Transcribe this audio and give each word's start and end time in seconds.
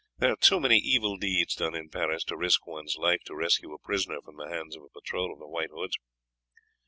There 0.17 0.31
are 0.31 0.35
too 0.37 0.59
many 0.59 0.77
evil 0.79 1.15
deeds 1.15 1.53
done 1.53 1.75
in 1.75 1.89
Paris 1.91 2.23
to 2.23 2.35
risk 2.35 2.65
one's 2.65 2.95
life 2.97 3.21
to 3.25 3.35
rescue 3.35 3.71
a 3.73 3.77
prisoner 3.77 4.17
from 4.25 4.35
the 4.37 4.49
hands 4.49 4.75
of 4.75 4.81
a 4.81 4.89
patrol 4.89 5.31
of 5.31 5.37
the 5.37 5.47
White 5.47 5.69
Hoods." 5.69 5.95